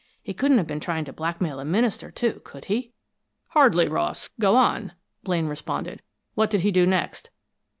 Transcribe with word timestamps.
He 0.23 0.33
couldn't 0.33 0.57
have 0.57 0.65
been 0.65 0.79
trying 0.79 1.05
to 1.05 1.13
blackmail 1.13 1.57
the 1.57 1.65
minister, 1.65 2.09
too, 2.09 2.41
could 2.43 2.65
he?" 2.65 2.91
"Hardly, 3.49 3.87
Ross. 3.87 4.31
Go 4.39 4.55
on," 4.55 4.93
Blaine 5.21 5.45
responded. 5.45 6.01
"What 6.33 6.49
did 6.49 6.61
he 6.61 6.71
do 6.71 6.87
next?" 6.87 7.29